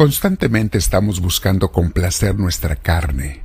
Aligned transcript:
Constantemente 0.00 0.78
estamos 0.78 1.20
buscando 1.20 1.72
complacer 1.72 2.34
nuestra 2.38 2.74
carne, 2.74 3.42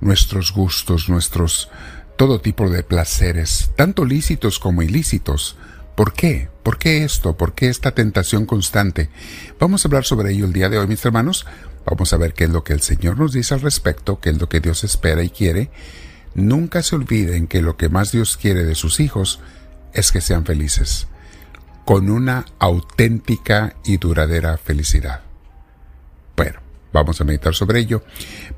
nuestros 0.00 0.50
gustos, 0.50 1.10
nuestros 1.10 1.68
todo 2.16 2.40
tipo 2.40 2.70
de 2.70 2.82
placeres, 2.82 3.70
tanto 3.76 4.06
lícitos 4.06 4.58
como 4.58 4.80
ilícitos. 4.80 5.58
¿Por 5.96 6.14
qué? 6.14 6.48
¿Por 6.62 6.78
qué 6.78 7.04
esto? 7.04 7.36
¿Por 7.36 7.52
qué 7.52 7.68
esta 7.68 7.90
tentación 7.90 8.46
constante? 8.46 9.10
Vamos 9.58 9.84
a 9.84 9.88
hablar 9.88 10.06
sobre 10.06 10.32
ello 10.32 10.46
el 10.46 10.54
día 10.54 10.70
de 10.70 10.78
hoy, 10.78 10.86
mis 10.86 11.04
hermanos. 11.04 11.44
Vamos 11.84 12.14
a 12.14 12.16
ver 12.16 12.32
qué 12.32 12.44
es 12.44 12.50
lo 12.50 12.64
que 12.64 12.72
el 12.72 12.80
Señor 12.80 13.18
nos 13.18 13.34
dice 13.34 13.52
al 13.52 13.60
respecto, 13.60 14.20
qué 14.20 14.30
es 14.30 14.40
lo 14.40 14.48
que 14.48 14.60
Dios 14.60 14.84
espera 14.84 15.22
y 15.22 15.28
quiere. 15.28 15.68
Nunca 16.34 16.82
se 16.82 16.96
olviden 16.96 17.46
que 17.46 17.60
lo 17.60 17.76
que 17.76 17.90
más 17.90 18.10
Dios 18.10 18.38
quiere 18.38 18.64
de 18.64 18.74
sus 18.74 19.00
hijos 19.00 19.40
es 19.92 20.12
que 20.12 20.22
sean 20.22 20.46
felices, 20.46 21.08
con 21.84 22.08
una 22.08 22.46
auténtica 22.58 23.74
y 23.84 23.98
duradera 23.98 24.56
felicidad. 24.56 25.29
Vamos 26.92 27.20
a 27.20 27.24
meditar 27.24 27.54
sobre 27.54 27.80
ello, 27.80 28.02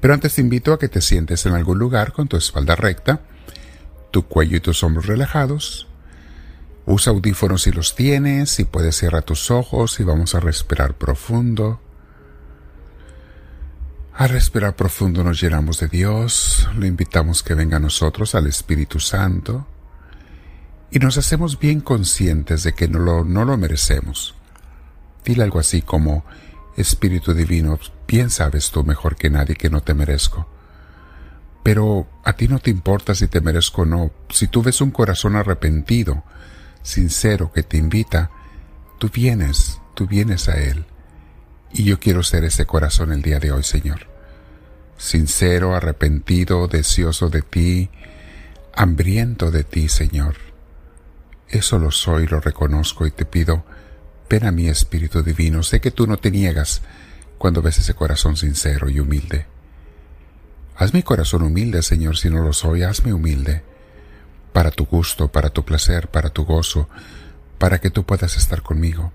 pero 0.01 0.15
antes 0.15 0.35
te 0.35 0.41
invito 0.41 0.73
a 0.73 0.79
que 0.79 0.89
te 0.89 1.01
sientes 1.01 1.45
en 1.45 1.55
algún 1.55 1.79
lugar 1.79 2.13
con 2.13 2.29
tu 2.29 2.37
espalda 2.37 2.75
recta, 2.77 3.21
tu 4.11 4.27
cuello 4.27 4.57
y 4.57 4.61
tus 4.61 4.83
hombros 4.83 5.07
relajados. 5.07 5.87
Usa 6.87 7.13
audífonos 7.13 7.63
si 7.63 7.73
los 7.73 7.95
tienes, 7.95 8.51
si 8.51 8.65
puedes 8.65 8.97
cierra 8.97 9.23
tus 9.23 9.51
ojos 9.51 10.01
y 10.01 10.05
vamos 10.05 10.35
a 10.35 10.41
respirar 10.41 10.95
profundo. 10.95 11.81
A 14.15 14.27
respirar 14.27 14.77
profundo 14.77 15.25
nos 15.25 15.41
llenamos 15.41 15.79
de 15.79 15.89
Dios, 15.89 16.69
lo 16.77 16.87
invitamos 16.87 17.43
que 17.43 17.55
venga 17.55 17.77
a 17.77 17.81
nosotros, 17.81 18.35
al 18.35 18.47
Espíritu 18.47 19.01
Santo, 19.01 19.67
y 20.91 20.99
nos 20.99 21.17
hacemos 21.17 21.59
bien 21.59 21.81
conscientes 21.81 22.63
de 22.63 22.75
que 22.75 22.89
no 22.89 22.99
lo, 22.99 23.25
no 23.25 23.45
lo 23.45 23.57
merecemos. 23.57 24.35
Dile 25.25 25.45
algo 25.45 25.59
así 25.59 25.81
como, 25.81 26.25
Espíritu 26.77 27.35
Divino, 27.35 27.79
bien 28.07 28.31
sabes 28.31 28.71
tú 28.71 28.85
mejor 28.85 29.17
que 29.17 29.31
nadie 29.31 29.57
que 29.57 29.71
no 29.71 29.83
te 29.83 29.95
merezco. 29.95 30.49
Pero 31.63 32.09
a 32.25 32.33
ti 32.33 32.49
no 32.49 32.59
te 32.59 32.71
importa 32.71 33.15
si 33.15 33.29
te 33.29 33.41
merezco 33.41 33.83
o 33.83 33.87
no. 33.87 34.11
Si 34.31 34.49
tú 34.49 34.63
ves 34.63 34.81
un 34.81 34.91
corazón 34.91 35.37
arrepentido, 35.37 36.25
sincero, 36.83 37.53
que 37.53 37.63
te 37.63 37.77
invita, 37.77 38.31
tú 38.99 39.11
vienes, 39.13 39.81
tú 39.95 40.07
vienes 40.07 40.49
a 40.49 40.59
Él. 40.59 40.87
Y 41.73 41.85
yo 41.85 42.01
quiero 42.01 42.23
ser 42.23 42.45
ese 42.45 42.67
corazón 42.67 43.13
el 43.13 43.23
día 43.23 43.39
de 43.39 43.53
hoy, 43.53 43.63
Señor. 43.63 44.09
Sincero, 44.97 45.75
arrepentido, 45.75 46.69
deseoso 46.69 47.29
de 47.29 47.43
ti, 47.43 47.91
hambriento 48.75 49.51
de 49.51 49.65
ti, 49.65 49.89
Señor. 49.89 50.37
Eso 51.49 51.79
lo 51.79 51.91
soy, 51.91 52.27
lo 52.27 52.41
reconozco 52.41 53.07
y 53.07 53.11
te 53.11 53.25
pido, 53.25 53.65
ven 54.29 54.47
a 54.47 54.53
mi 54.53 54.69
Espíritu 54.69 55.23
Divino. 55.23 55.63
Sé 55.63 55.81
que 55.81 55.91
tú 55.91 56.07
no 56.07 56.17
te 56.17 56.31
niegas 56.31 56.83
cuando 57.39 57.63
ves 57.63 57.79
ese 57.79 57.95
corazón 57.95 58.37
sincero 58.37 58.89
y 58.89 59.01
humilde. 59.01 59.47
Haz 60.77 60.95
mi 60.95 61.03
corazón 61.03 61.43
humilde, 61.43 61.83
Señor, 61.83 62.17
si 62.17 62.31
no 62.31 62.43
lo 62.43 62.53
soy, 62.53 62.83
hazme 62.83 63.13
humilde, 63.13 63.63
para 64.53 64.71
tu 64.71 64.87
gusto, 64.87 65.29
para 65.29 65.51
tu 65.51 65.65
placer, 65.65 66.09
para 66.09 66.31
tu 66.31 66.45
gozo, 66.45 66.89
para 67.59 67.81
que 67.81 67.91
tú 67.91 68.05
puedas 68.05 68.37
estar 68.37 68.63
conmigo. 68.63 69.13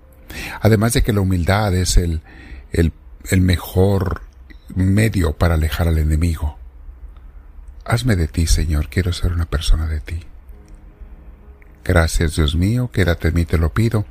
Además 0.60 0.92
de 0.92 1.02
que 1.02 1.12
la 1.12 1.20
humildad 1.20 1.74
es 1.74 1.96
el, 1.96 2.22
el, 2.72 2.92
el 3.30 3.40
mejor 3.40 4.22
medio 4.74 5.32
para 5.36 5.54
alejar 5.54 5.88
al 5.88 5.98
enemigo. 5.98 6.58
Hazme 7.84 8.16
de 8.16 8.28
ti, 8.28 8.46
Señor, 8.46 8.88
quiero 8.88 9.12
ser 9.12 9.32
una 9.32 9.46
persona 9.46 9.86
de 9.86 10.00
ti. 10.00 10.20
Gracias, 11.84 12.36
Dios 12.36 12.54
mío, 12.54 12.90
quédate 12.92 13.28
en 13.28 13.34
mí, 13.34 13.44
te 13.46 13.56
lo 13.56 13.72
pido, 13.72 14.04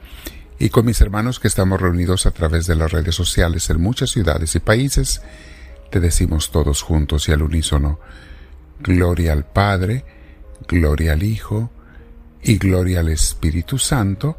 y 0.59 0.69
con 0.69 0.85
mis 0.85 1.01
hermanos 1.01 1.39
que 1.39 1.47
estamos 1.47 1.79
reunidos 1.79 2.25
a 2.25 2.31
través 2.31 2.65
de 2.65 2.75
las 2.75 2.91
redes 2.91 3.15
sociales 3.15 3.69
en 3.69 3.81
muchas 3.81 4.09
ciudades 4.09 4.55
y 4.55 4.59
países, 4.59 5.21
te 5.91 5.99
decimos 5.99 6.51
todos 6.51 6.81
juntos 6.81 7.29
y 7.29 7.31
al 7.31 7.43
unísono, 7.43 7.99
Gloria 8.79 9.33
al 9.33 9.45
Padre, 9.45 10.05
Gloria 10.67 11.13
al 11.13 11.23
Hijo, 11.23 11.71
y 12.41 12.57
Gloria 12.57 13.01
al 13.01 13.09
Espíritu 13.09 13.77
Santo, 13.77 14.37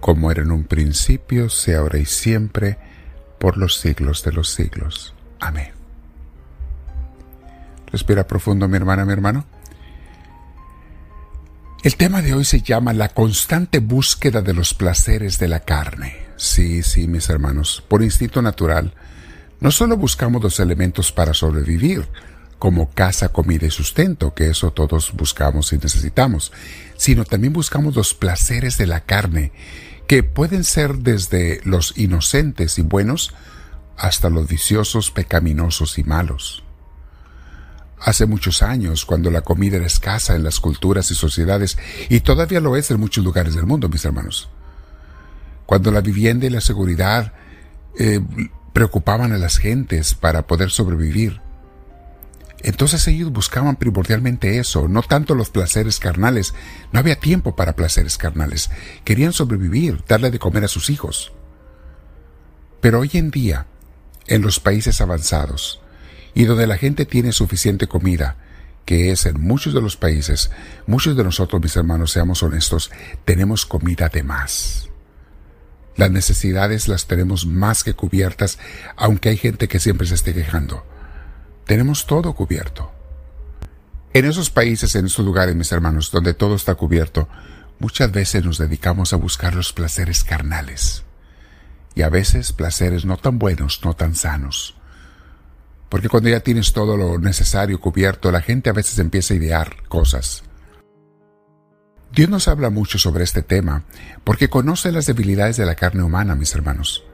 como 0.00 0.30
era 0.30 0.42
en 0.42 0.52
un 0.52 0.64
principio, 0.64 1.48
sea 1.48 1.78
ahora 1.78 1.98
y 1.98 2.04
siempre, 2.04 2.78
por 3.38 3.56
los 3.56 3.76
siglos 3.76 4.22
de 4.24 4.32
los 4.32 4.50
siglos. 4.50 5.14
Amén. 5.40 5.72
Respira 7.90 8.26
profundo, 8.26 8.68
mi 8.68 8.76
hermana, 8.76 9.04
mi 9.04 9.12
hermano. 9.12 9.46
El 11.86 11.94
tema 11.94 12.20
de 12.20 12.34
hoy 12.34 12.44
se 12.44 12.62
llama 12.62 12.92
la 12.92 13.10
constante 13.10 13.78
búsqueda 13.78 14.42
de 14.42 14.52
los 14.52 14.74
placeres 14.74 15.38
de 15.38 15.46
la 15.46 15.60
carne. 15.60 16.16
Sí, 16.34 16.82
sí, 16.82 17.06
mis 17.06 17.30
hermanos, 17.30 17.84
por 17.86 18.02
instinto 18.02 18.42
natural, 18.42 18.92
no 19.60 19.70
solo 19.70 19.96
buscamos 19.96 20.42
los 20.42 20.58
elementos 20.58 21.12
para 21.12 21.32
sobrevivir, 21.32 22.08
como 22.58 22.90
casa, 22.90 23.28
comida 23.28 23.66
y 23.66 23.70
sustento, 23.70 24.34
que 24.34 24.50
eso 24.50 24.72
todos 24.72 25.12
buscamos 25.12 25.72
y 25.72 25.78
necesitamos, 25.78 26.50
sino 26.96 27.24
también 27.24 27.52
buscamos 27.52 27.94
los 27.94 28.14
placeres 28.14 28.78
de 28.78 28.88
la 28.88 29.04
carne, 29.04 29.52
que 30.08 30.24
pueden 30.24 30.64
ser 30.64 30.96
desde 30.96 31.60
los 31.62 31.96
inocentes 31.96 32.80
y 32.80 32.82
buenos 32.82 33.32
hasta 33.96 34.28
los 34.28 34.48
viciosos, 34.48 35.12
pecaminosos 35.12 35.98
y 36.00 36.02
malos. 36.02 36.65
Hace 37.98 38.26
muchos 38.26 38.62
años, 38.62 39.04
cuando 39.06 39.30
la 39.30 39.40
comida 39.40 39.76
era 39.76 39.86
escasa 39.86 40.36
en 40.36 40.44
las 40.44 40.60
culturas 40.60 41.10
y 41.10 41.14
sociedades, 41.14 41.78
y 42.08 42.20
todavía 42.20 42.60
lo 42.60 42.76
es 42.76 42.90
en 42.90 43.00
muchos 43.00 43.24
lugares 43.24 43.54
del 43.54 43.66
mundo, 43.66 43.88
mis 43.88 44.04
hermanos, 44.04 44.48
cuando 45.64 45.90
la 45.90 46.02
vivienda 46.02 46.46
y 46.46 46.50
la 46.50 46.60
seguridad 46.60 47.32
eh, 47.98 48.20
preocupaban 48.72 49.32
a 49.32 49.38
las 49.38 49.56
gentes 49.56 50.14
para 50.14 50.46
poder 50.46 50.70
sobrevivir, 50.70 51.40
entonces 52.66 53.06
ellos 53.06 53.32
buscaban 53.32 53.76
primordialmente 53.76 54.58
eso, 54.58 54.88
no 54.88 55.02
tanto 55.02 55.34
los 55.34 55.50
placeres 55.50 56.00
carnales. 56.00 56.54
No 56.90 56.98
había 56.98 57.16
tiempo 57.16 57.54
para 57.54 57.76
placeres 57.76 58.18
carnales. 58.18 58.70
Querían 59.04 59.32
sobrevivir, 59.32 60.02
darle 60.08 60.30
de 60.30 60.38
comer 60.38 60.64
a 60.64 60.68
sus 60.68 60.90
hijos. 60.90 61.32
Pero 62.80 63.00
hoy 63.00 63.10
en 63.14 63.30
día, 63.30 63.66
en 64.26 64.42
los 64.42 64.58
países 64.58 65.00
avanzados 65.00 65.80
y 66.36 66.44
donde 66.44 66.66
la 66.66 66.76
gente 66.76 67.06
tiene 67.06 67.32
suficiente 67.32 67.88
comida, 67.88 68.36
que 68.84 69.10
es 69.10 69.24
en 69.24 69.40
muchos 69.40 69.72
de 69.72 69.80
los 69.80 69.96
países, 69.96 70.50
muchos 70.86 71.16
de 71.16 71.24
nosotros, 71.24 71.62
mis 71.62 71.74
hermanos, 71.76 72.12
seamos 72.12 72.42
honestos, 72.42 72.90
tenemos 73.24 73.64
comida 73.64 74.10
de 74.10 74.22
más. 74.22 74.90
Las 75.96 76.10
necesidades 76.10 76.88
las 76.88 77.06
tenemos 77.06 77.46
más 77.46 77.82
que 77.82 77.94
cubiertas, 77.94 78.58
aunque 78.96 79.30
hay 79.30 79.38
gente 79.38 79.66
que 79.66 79.80
siempre 79.80 80.06
se 80.06 80.14
esté 80.14 80.34
quejando. 80.34 80.84
Tenemos 81.64 82.06
todo 82.06 82.34
cubierto. 82.34 82.92
En 84.12 84.26
esos 84.26 84.50
países, 84.50 84.94
en 84.94 85.06
esos 85.06 85.24
lugares, 85.24 85.56
mis 85.56 85.72
hermanos, 85.72 86.10
donde 86.10 86.34
todo 86.34 86.54
está 86.54 86.74
cubierto, 86.74 87.30
muchas 87.78 88.12
veces 88.12 88.44
nos 88.44 88.58
dedicamos 88.58 89.14
a 89.14 89.16
buscar 89.16 89.54
los 89.54 89.72
placeres 89.72 90.22
carnales 90.22 91.02
y 91.94 92.02
a 92.02 92.10
veces 92.10 92.52
placeres 92.52 93.06
no 93.06 93.16
tan 93.16 93.38
buenos, 93.38 93.80
no 93.82 93.96
tan 93.96 94.14
sanos. 94.14 94.76
Porque 95.88 96.08
cuando 96.08 96.28
ya 96.28 96.40
tienes 96.40 96.72
todo 96.72 96.96
lo 96.96 97.18
necesario 97.18 97.80
cubierto, 97.80 98.32
la 98.32 98.42
gente 98.42 98.70
a 98.70 98.72
veces 98.72 98.98
empieza 98.98 99.34
a 99.34 99.36
idear 99.36 99.76
cosas. 99.88 100.42
Dios 102.12 102.28
nos 102.30 102.48
habla 102.48 102.70
mucho 102.70 102.98
sobre 102.98 103.24
este 103.24 103.42
tema 103.42 103.84
porque 104.24 104.48
conoce 104.48 104.90
las 104.90 105.06
debilidades 105.06 105.56
de 105.56 105.66
la 105.66 105.74
carne 105.74 106.02
humana, 106.02 106.34
mis 106.34 106.54
hermanos. 106.54 107.04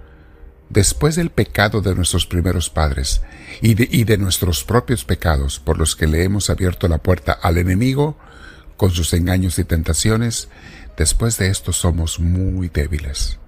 Después 0.69 1.16
del 1.16 1.31
pecado 1.31 1.82
de 1.82 1.94
nuestros 1.94 2.27
primeros 2.27 2.71
padres 2.71 3.21
y 3.61 3.75
de, 3.75 3.88
y 3.91 4.05
de 4.05 4.16
nuestros 4.16 4.65
propios 4.65 5.05
pecados 5.05 5.59
por 5.59 5.77
los 5.77 5.97
que 5.97 6.06
le 6.06 6.22
hemos 6.22 6.49
abierto 6.50 6.88
la 6.88 6.99
puerta 6.99 7.32
al 7.32 7.59
enemigo 7.59 8.16
con 8.77 8.91
sus 8.91 9.12
engaños 9.12 9.59
y 9.59 9.65
tentaciones, 9.65 10.49
después 10.97 11.37
de 11.37 11.49
esto 11.49 11.72
somos 11.72 12.21
muy 12.21 12.69
débiles. 12.69 13.38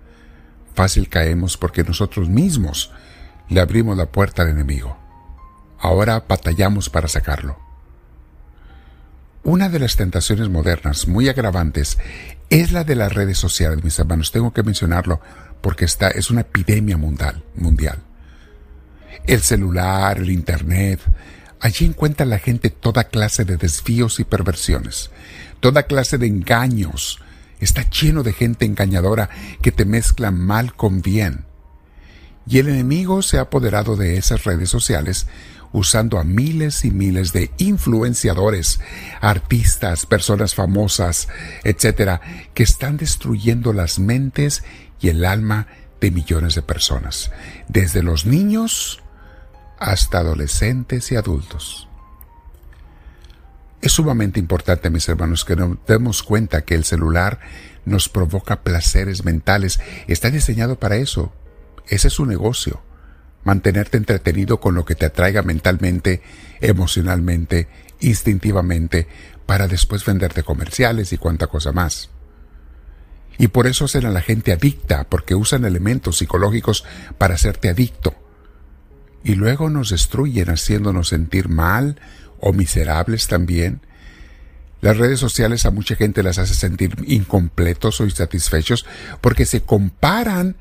Fácil 0.74 1.08
caemos 1.08 1.56
porque 1.56 1.84
nosotros 1.84 2.28
mismos 2.28 2.90
le 3.48 3.60
abrimos 3.60 3.96
la 3.96 4.06
puerta 4.06 4.42
al 4.42 4.48
enemigo. 4.48 5.03
Ahora 5.84 6.24
batallamos 6.26 6.88
para 6.88 7.08
sacarlo. 7.08 7.58
Una 9.42 9.68
de 9.68 9.78
las 9.78 9.96
tentaciones 9.96 10.48
modernas 10.48 11.06
muy 11.06 11.28
agravantes 11.28 11.98
es 12.48 12.72
la 12.72 12.84
de 12.84 12.96
las 12.96 13.12
redes 13.12 13.36
sociales, 13.36 13.84
mis 13.84 13.98
hermanos. 13.98 14.32
Tengo 14.32 14.54
que 14.54 14.62
mencionarlo 14.62 15.20
porque 15.60 15.84
esta 15.84 16.08
es 16.08 16.30
una 16.30 16.40
epidemia 16.40 16.96
mundial, 16.96 17.44
mundial. 17.54 17.98
El 19.26 19.42
celular, 19.42 20.16
el 20.16 20.30
internet, 20.30 21.00
allí 21.60 21.84
encuentra 21.84 22.24
la 22.24 22.38
gente 22.38 22.70
toda 22.70 23.04
clase 23.04 23.44
de 23.44 23.58
desvíos 23.58 24.18
y 24.20 24.24
perversiones, 24.24 25.10
toda 25.60 25.82
clase 25.82 26.16
de 26.16 26.28
engaños, 26.28 27.20
Está 27.60 27.88
lleno 27.88 28.22
de 28.22 28.32
gente 28.32 28.64
engañadora 28.64 29.30
que 29.62 29.70
te 29.70 29.84
mezcla 29.84 30.30
mal 30.30 30.74
con 30.74 31.02
bien. 31.02 31.44
Y 32.46 32.58
el 32.58 32.68
enemigo 32.68 33.22
se 33.22 33.38
ha 33.38 33.42
apoderado 33.42 33.96
de 33.96 34.16
esas 34.18 34.44
redes 34.44 34.68
sociales 34.68 35.26
usando 35.74 36.18
a 36.18 36.24
miles 36.24 36.84
y 36.84 36.92
miles 36.92 37.32
de 37.32 37.50
influenciadores, 37.58 38.80
artistas, 39.20 40.06
personas 40.06 40.54
famosas, 40.54 41.28
etcétera, 41.64 42.20
que 42.54 42.62
están 42.62 42.96
destruyendo 42.96 43.72
las 43.72 43.98
mentes 43.98 44.62
y 45.00 45.08
el 45.08 45.24
alma 45.24 45.66
de 46.00 46.12
millones 46.12 46.54
de 46.54 46.62
personas, 46.62 47.32
desde 47.68 48.04
los 48.04 48.24
niños 48.24 49.02
hasta 49.80 50.18
adolescentes 50.18 51.10
y 51.10 51.16
adultos. 51.16 51.88
Es 53.82 53.92
sumamente 53.92 54.38
importante, 54.38 54.90
mis 54.90 55.08
hermanos, 55.08 55.44
que 55.44 55.56
nos 55.56 55.76
demos 55.88 56.22
cuenta 56.22 56.62
que 56.62 56.76
el 56.76 56.84
celular 56.84 57.40
nos 57.84 58.08
provoca 58.08 58.62
placeres 58.62 59.24
mentales. 59.24 59.80
Está 60.06 60.30
diseñado 60.30 60.78
para 60.78 60.96
eso. 60.96 61.32
Ese 61.88 62.08
es 62.08 62.14
su 62.14 62.26
negocio. 62.26 62.80
Mantenerte 63.44 63.96
entretenido 63.96 64.58
con 64.58 64.74
lo 64.74 64.84
que 64.84 64.94
te 64.94 65.06
atraiga 65.06 65.42
mentalmente, 65.42 66.22
emocionalmente, 66.60 67.68
instintivamente, 68.00 69.06
para 69.46 69.68
después 69.68 70.04
venderte 70.04 70.42
comerciales 70.42 71.12
y 71.12 71.18
cuanta 71.18 71.46
cosa 71.46 71.72
más. 71.72 72.10
Y 73.38 73.48
por 73.48 73.66
eso 73.66 73.86
hacen 73.86 74.06
a 74.06 74.10
la 74.10 74.20
gente 74.20 74.52
adicta, 74.52 75.04
porque 75.04 75.34
usan 75.34 75.64
elementos 75.64 76.18
psicológicos 76.18 76.84
para 77.18 77.34
hacerte 77.34 77.68
adicto. 77.68 78.14
Y 79.24 79.34
luego 79.34 79.70
nos 79.70 79.90
destruyen 79.90 80.50
haciéndonos 80.50 81.08
sentir 81.08 81.48
mal 81.48 82.00
o 82.40 82.52
miserables 82.52 83.26
también. 83.26 83.80
Las 84.80 84.98
redes 84.98 85.18
sociales 85.18 85.64
a 85.64 85.70
mucha 85.70 85.96
gente 85.96 86.22
las 86.22 86.38
hace 86.38 86.54
sentir 86.54 86.94
incompletos 87.06 88.00
o 88.00 88.04
insatisfechos 88.04 88.84
porque 89.22 89.46
se 89.46 89.62
comparan 89.62 90.56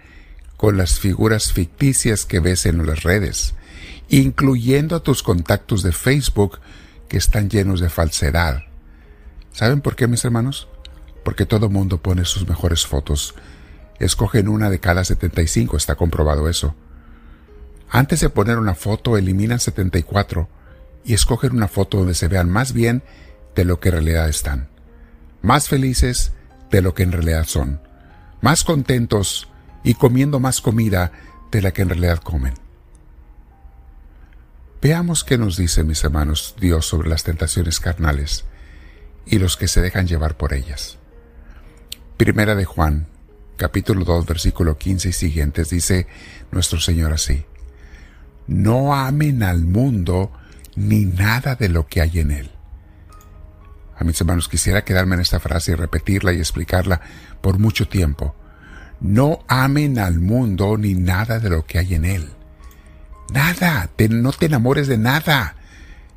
con 0.64 0.78
las 0.78 0.98
figuras 0.98 1.52
ficticias 1.52 2.26
que 2.26 2.40
ves 2.40 2.66
en 2.66 2.88
las 2.88 3.04
redes, 3.04 3.54
incluyendo 4.08 4.96
a 4.96 5.04
tus 5.04 5.22
contactos 5.22 5.84
de 5.84 5.92
Facebook 5.92 6.62
que 7.10 7.18
están 7.18 7.50
llenos 7.50 7.82
de 7.82 7.90
falsedad. 7.90 8.64
¿Saben 9.52 9.82
por 9.82 9.98
qué, 9.98 10.08
mis 10.08 10.24
hermanos? 10.24 10.70
Porque 11.26 11.46
todo 11.46 11.68
mundo 11.68 12.02
pone 12.02 12.24
sus 12.24 12.48
mejores 12.48 12.88
fotos. 12.88 13.36
Escogen 14.00 14.48
una 14.48 14.70
de 14.70 14.80
cada 14.80 15.04
75, 15.04 15.76
está 15.76 15.96
comprobado 15.96 16.48
eso. 16.48 16.76
Antes 17.90 18.22
de 18.22 18.30
poner 18.30 18.58
una 18.58 18.74
foto, 18.74 19.18
eliminan 19.18 19.60
74 19.60 20.48
y 21.04 21.14
escogen 21.14 21.58
una 21.58 21.68
foto 21.68 21.98
donde 21.98 22.14
se 22.14 22.30
vean 22.30 22.50
más 22.50 22.72
bien 22.72 23.04
de 23.54 23.66
lo 23.66 23.82
que 23.82 23.90
en 23.90 23.96
realidad 23.96 24.30
están, 24.30 24.70
más 25.42 25.68
felices 25.68 26.32
de 26.72 26.82
lo 26.82 26.94
que 26.94 27.04
en 27.04 27.12
realidad 27.12 27.48
son, 27.48 27.82
más 28.40 28.64
contentos 28.64 29.50
y 29.84 29.96
comiendo 29.96 30.40
más 30.40 30.62
comida 30.62 31.12
de 31.52 31.62
la 31.62 31.72
que 31.72 31.82
en 31.82 31.90
realidad 31.90 32.20
comen. 32.20 32.54
Veamos 34.82 35.24
qué 35.24 35.38
nos 35.38 35.56
dice, 35.56 35.84
mis 35.84 36.04
hermanos, 36.04 36.56
Dios 36.60 36.86
sobre 36.86 37.10
las 37.10 37.24
tentaciones 37.24 37.80
carnales 37.80 38.46
y 39.26 39.40
los 39.40 39.56
que 39.56 39.68
se 39.68 39.82
dejan 39.82 40.08
llevar 40.08 40.36
por 40.36 40.54
ellas. 40.54 40.98
Primera 42.18 42.56
de 42.56 42.66
Juan, 42.66 43.08
capítulo 43.56 44.04
2, 44.04 44.26
versículo 44.26 44.78
15 44.78 45.10
y 45.10 45.14
siguientes, 45.14 45.70
dice 45.70 46.08
nuestro 46.52 46.80
Señor 46.80 47.14
así, 47.14 47.46
No 48.46 48.94
amen 48.94 49.44
al 49.44 49.64
mundo 49.64 50.32
ni 50.76 51.06
nada 51.06 51.56
de 51.56 51.70
lo 51.70 51.88
que 51.88 52.02
hay 52.02 52.20
en 52.20 52.32
él. 52.32 52.52
A 53.96 54.04
mis 54.04 54.20
hermanos, 54.20 54.50
quisiera 54.50 54.84
quedarme 54.84 55.16
en 55.16 55.22
esta 55.22 55.40
frase 55.40 55.72
y 55.72 55.76
repetirla 55.76 56.34
y 56.34 56.40
explicarla 56.40 57.00
por 57.42 57.60
mucho 57.60 57.88
tiempo. 57.88 58.36
No 59.00 59.44
amen 59.48 60.00
al 60.00 60.20
mundo 60.20 60.78
ni 60.78 60.94
nada 60.94 61.40
de 61.40 61.50
lo 61.50 61.66
que 61.66 61.80
hay 61.80 61.96
en 61.96 62.06
él. 62.06 62.30
Nada, 63.34 63.90
no 64.10 64.32
te 64.32 64.46
enamores 64.46 64.88
de 64.88 64.98
nada 64.98 65.56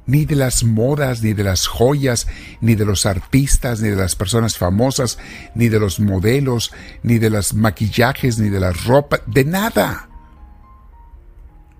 ni 0.06 0.24
de 0.24 0.36
las 0.36 0.62
modas, 0.62 1.22
ni 1.22 1.32
de 1.34 1.42
las 1.44 1.66
joyas, 1.66 2.26
ni 2.60 2.74
de 2.76 2.84
los 2.84 3.06
artistas, 3.06 3.80
ni 3.80 3.88
de 3.88 3.96
las 3.96 4.14
personas 4.14 4.56
famosas, 4.56 5.18
ni 5.54 5.68
de 5.68 5.80
los 5.80 6.00
modelos, 6.00 6.72
ni 7.02 7.18
de 7.18 7.30
los 7.30 7.54
maquillajes, 7.54 8.38
ni 8.38 8.48
de 8.48 8.60
la 8.60 8.72
ropa, 8.72 9.20
de 9.26 9.44
nada. 9.44 10.08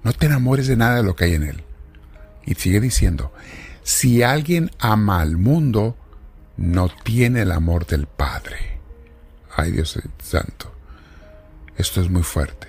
No 0.03 0.13
te 0.13 0.27
enamores 0.27 0.67
de 0.67 0.77
nada 0.77 0.97
de 0.97 1.03
lo 1.05 1.15
que 1.15 1.25
hay 1.25 1.35
en 1.35 1.45
él. 1.45 1.63
Y 2.45 2.55
sigue 2.55 2.81
diciendo, 2.81 3.33
si 3.83 4.23
alguien 4.23 4.71
ama 4.79 5.21
al 5.21 5.37
mundo, 5.37 5.97
no 6.57 6.89
tiene 6.89 7.43
el 7.43 7.53
amor 7.53 7.87
del 7.87 8.07
Padre. 8.07 8.81
Ay 9.57 9.73
Dios 9.73 9.99
santo, 10.23 10.73
esto 11.77 12.01
es 12.01 12.11
muy 12.11 12.23
fuerte. 12.23 12.69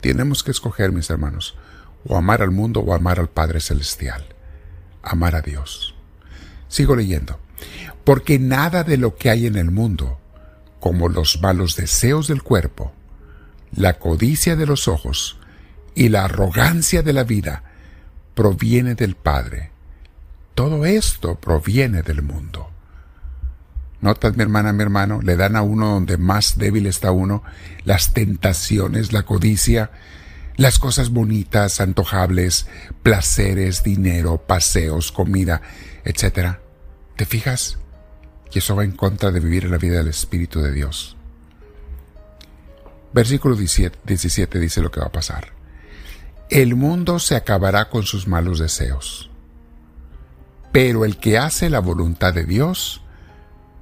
Tenemos 0.00 0.42
que 0.42 0.50
escoger, 0.50 0.92
mis 0.92 1.10
hermanos, 1.10 1.56
o 2.06 2.16
amar 2.16 2.42
al 2.42 2.50
mundo 2.50 2.80
o 2.80 2.94
amar 2.94 3.18
al 3.18 3.28
Padre 3.28 3.60
Celestial 3.60 4.24
amar 5.04 5.36
a 5.36 5.42
Dios. 5.42 5.94
Sigo 6.68 6.96
leyendo. 6.96 7.38
Porque 8.02 8.38
nada 8.38 8.84
de 8.84 8.96
lo 8.96 9.16
que 9.16 9.30
hay 9.30 9.46
en 9.46 9.56
el 9.56 9.70
mundo, 9.70 10.18
como 10.80 11.08
los 11.08 11.40
malos 11.40 11.76
deseos 11.76 12.28
del 12.28 12.42
cuerpo, 12.42 12.92
la 13.74 13.98
codicia 13.98 14.56
de 14.56 14.66
los 14.66 14.88
ojos 14.88 15.38
y 15.94 16.08
la 16.08 16.24
arrogancia 16.24 17.02
de 17.02 17.12
la 17.12 17.24
vida, 17.24 17.62
proviene 18.34 18.94
del 18.94 19.14
Padre. 19.14 19.70
Todo 20.54 20.84
esto 20.84 21.36
proviene 21.36 22.02
del 22.02 22.22
mundo. 22.22 22.70
Notas, 24.04 24.36
mi 24.36 24.42
hermana, 24.42 24.74
mi 24.74 24.82
hermano, 24.82 25.22
le 25.22 25.34
dan 25.34 25.56
a 25.56 25.62
uno 25.62 25.88
donde 25.88 26.18
más 26.18 26.58
débil 26.58 26.86
está 26.86 27.10
uno, 27.10 27.42
las 27.84 28.12
tentaciones, 28.12 29.14
la 29.14 29.22
codicia, 29.22 29.92
las 30.56 30.78
cosas 30.78 31.08
bonitas, 31.08 31.80
antojables, 31.80 32.66
placeres, 33.02 33.82
dinero, 33.82 34.36
paseos, 34.46 35.10
comida, 35.10 35.62
etc. 36.04 36.58
¿Te 37.16 37.24
fijas? 37.24 37.78
Y 38.52 38.58
eso 38.58 38.76
va 38.76 38.84
en 38.84 38.92
contra 38.92 39.30
de 39.30 39.40
vivir 39.40 39.70
la 39.70 39.78
vida 39.78 39.96
del 39.96 40.08
Espíritu 40.08 40.60
de 40.60 40.72
Dios. 40.72 41.16
Versículo 43.14 43.56
17, 43.56 44.60
dice 44.60 44.82
lo 44.82 44.90
que 44.90 45.00
va 45.00 45.06
a 45.06 45.12
pasar. 45.12 45.54
El 46.50 46.74
mundo 46.74 47.18
se 47.20 47.36
acabará 47.36 47.88
con 47.88 48.02
sus 48.02 48.28
malos 48.28 48.58
deseos, 48.58 49.30
pero 50.72 51.06
el 51.06 51.16
que 51.16 51.38
hace 51.38 51.70
la 51.70 51.78
voluntad 51.78 52.34
de 52.34 52.44
Dios 52.44 53.00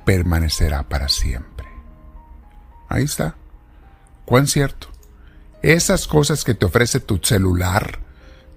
permanecerá 0.05 0.89
para 0.89 1.09
siempre. 1.09 1.67
Ahí 2.89 3.05
está. 3.05 3.37
¿Cuán 4.25 4.47
cierto? 4.47 4.89
Esas 5.63 6.07
cosas 6.07 6.45
que 6.45 6.55
te 6.55 6.67
ofrece 6.67 7.01
tu 7.01 7.19
celular, 7.23 8.01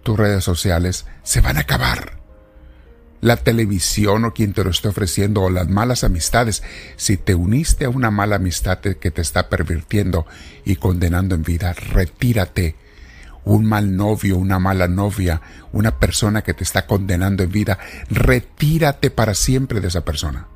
tus 0.04 0.18
redes 0.18 0.44
sociales, 0.44 1.06
se 1.24 1.42
van 1.42 1.58
a 1.58 1.62
acabar. 1.62 2.18
La 3.22 3.38
televisión 3.38 4.26
o 4.26 4.34
quien 4.34 4.54
te 4.54 4.64
lo 4.64 4.70
esté 4.70 4.88
ofreciendo 4.88 5.42
o 5.42 5.50
las 5.50 5.68
malas 5.68 6.04
amistades, 6.04 6.64
si 6.96 7.18
te 7.18 7.34
uniste 7.34 7.86
a 7.86 7.90
una 7.90 8.12
mala 8.12 8.36
amistad 8.36 8.80
que 8.80 9.12
te 9.12 9.22
está 9.22 9.50
pervirtiendo 9.50 10.26
y 10.64 10.76
condenando 10.76 11.36
en 11.36 11.44
vida, 11.44 11.74
retírate. 11.74 12.76
Un 13.44 13.66
mal 13.66 13.96
novio, 13.96 14.38
una 14.38 14.58
mala 14.58 14.88
novia, 14.88 15.42
una 15.72 16.00
persona 16.00 16.42
que 16.42 16.56
te 16.56 16.64
está 16.64 16.88
condenando 16.88 17.44
en 17.44 17.52
vida, 17.52 17.78
retírate 18.10 19.12
para 19.12 19.36
siempre 19.36 19.80
de 19.80 19.88
esa 19.88 20.04
persona. 20.04 20.48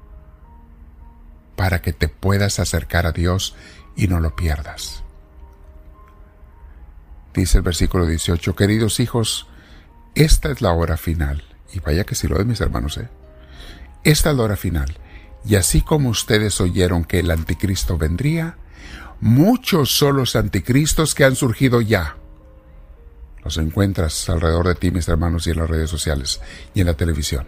Para 1.59 1.81
que 1.81 1.91
te 1.91 2.07
puedas 2.07 2.59
acercar 2.59 3.05
a 3.05 3.11
Dios 3.11 3.53
y 3.95 4.07
no 4.07 4.21
lo 4.21 4.33
pierdas 4.33 5.03
dice 7.39 7.57
el 7.57 7.63
versículo 7.63 8.05
18, 8.05 8.55
queridos 8.55 8.99
hijos, 8.99 9.47
esta 10.15 10.51
es 10.51 10.61
la 10.61 10.73
hora 10.73 10.97
final. 10.97 11.43
Y 11.73 11.79
vaya 11.79 12.03
que 12.03 12.15
si 12.15 12.27
lo 12.27 12.39
es, 12.39 12.45
mis 12.45 12.61
hermanos, 12.61 12.97
¿eh? 12.97 13.09
Esta 14.03 14.31
es 14.31 14.35
la 14.35 14.43
hora 14.43 14.55
final. 14.57 14.97
Y 15.45 15.55
así 15.55 15.81
como 15.81 16.09
ustedes 16.09 16.59
oyeron 16.61 17.03
que 17.03 17.19
el 17.19 17.31
anticristo 17.31 17.97
vendría, 17.97 18.57
muchos 19.21 19.91
son 19.91 20.17
los 20.17 20.35
anticristos 20.35 21.13
que 21.13 21.23
han 21.23 21.35
surgido 21.35 21.81
ya. 21.81 22.17
Los 23.43 23.57
encuentras 23.57 24.29
alrededor 24.29 24.67
de 24.67 24.75
ti, 24.75 24.91
mis 24.91 25.07
hermanos, 25.07 25.47
y 25.47 25.51
en 25.51 25.57
las 25.57 25.69
redes 25.69 25.89
sociales 25.89 26.41
y 26.73 26.81
en 26.81 26.87
la 26.87 26.95
televisión. 26.95 27.47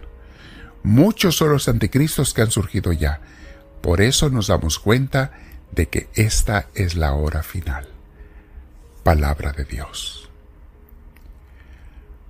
Muchos 0.82 1.36
son 1.36 1.50
los 1.50 1.68
anticristos 1.68 2.32
que 2.32 2.42
han 2.42 2.50
surgido 2.50 2.92
ya. 2.92 3.20
Por 3.82 4.00
eso 4.00 4.30
nos 4.30 4.46
damos 4.46 4.78
cuenta 4.78 5.32
de 5.72 5.88
que 5.88 6.08
esta 6.14 6.68
es 6.74 6.94
la 6.94 7.12
hora 7.12 7.42
final 7.42 7.92
palabra 9.02 9.52
de 9.52 9.64
Dios. 9.64 10.28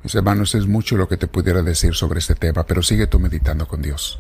Mis 0.03 0.15
hermanos, 0.15 0.55
es 0.55 0.67
mucho 0.67 0.97
lo 0.97 1.09
que 1.09 1.17
te 1.17 1.29
pudiera 1.29 1.63
decir 1.63 1.95
sobre 1.95 2.19
este 2.19 2.35
tema, 2.35 2.65
pero 2.65 2.83
sigue 2.83 3.07
tú 3.07 3.21
meditando 3.21 3.69
con 3.69 3.83
Dios. 3.83 4.19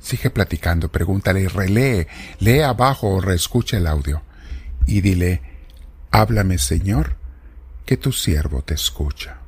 Sigue 0.00 0.30
platicando, 0.30 0.90
pregúntale 0.90 1.42
y 1.42 1.46
relee, 1.46 2.08
lee 2.40 2.60
abajo 2.60 3.08
o 3.08 3.20
reescucha 3.20 3.76
el 3.76 3.86
audio 3.86 4.22
y 4.86 5.00
dile, 5.00 5.42
háblame 6.10 6.58
Señor, 6.58 7.16
que 7.84 7.96
tu 7.96 8.12
siervo 8.12 8.62
te 8.62 8.74
escucha. 8.74 9.38